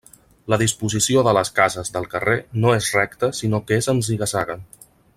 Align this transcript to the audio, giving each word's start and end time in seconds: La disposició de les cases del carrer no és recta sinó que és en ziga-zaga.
La 0.53 0.57
disposició 0.61 1.23
de 1.27 1.33
les 1.39 1.51
cases 1.59 1.93
del 1.97 2.07
carrer 2.15 2.39
no 2.65 2.73
és 2.79 2.91
recta 2.99 3.33
sinó 3.43 3.61
que 3.69 3.79
és 3.83 3.91
en 3.95 4.03
ziga-zaga. 4.09 4.59